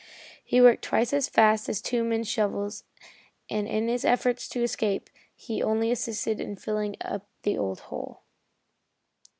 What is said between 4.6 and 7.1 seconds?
escape he only assisted in filling